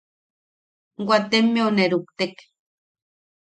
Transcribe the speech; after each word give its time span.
Waatemmeu 1.07 1.69
ne 1.75 1.85
ruktek. 1.91 2.35